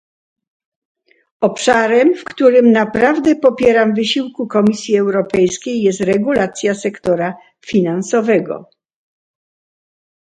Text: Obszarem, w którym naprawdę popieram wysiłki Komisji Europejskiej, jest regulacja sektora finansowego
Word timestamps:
Obszarem, 1.41 2.15
w 2.15 2.23
którym 2.23 2.71
naprawdę 2.71 3.35
popieram 3.35 3.93
wysiłki 3.93 4.47
Komisji 4.49 4.97
Europejskiej, 4.97 5.81
jest 5.81 6.01
regulacja 6.01 6.75
sektora 6.75 7.35
finansowego 7.65 8.69